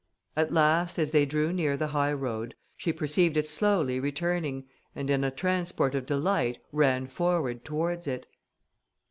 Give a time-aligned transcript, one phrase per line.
[0.35, 5.11] At last, as they drew near the high road, she perceived it slowly returning, and
[5.11, 8.25] in a transport of delight ran forward towards it.